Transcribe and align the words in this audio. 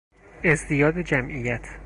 ازدیاد 0.43 0.97
جمعیت 1.01 1.67